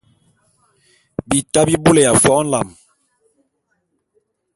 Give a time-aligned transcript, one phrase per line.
[1.29, 2.67] Bita bi bôlé ya fo’o nlam.